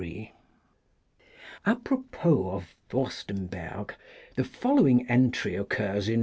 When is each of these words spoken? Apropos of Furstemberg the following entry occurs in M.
Apropos 1.63 2.49
of 2.53 2.75
Furstemberg 2.89 3.93
the 4.35 4.43
following 4.43 5.07
entry 5.07 5.53
occurs 5.55 6.09
in 6.09 6.13
M. 6.15 6.19